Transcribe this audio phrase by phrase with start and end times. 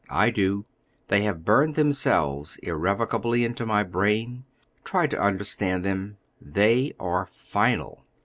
[0.09, 0.65] I do.
[1.09, 4.45] They have burned themselves irrevocably into my brain;
[4.83, 8.03] try to understand them, they are final.